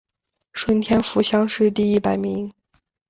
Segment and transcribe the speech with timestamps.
[0.53, 2.51] 顺天府乡试第一百名。